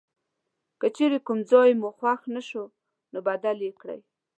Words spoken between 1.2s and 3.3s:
کوم ځای مو خوښ نه شو نو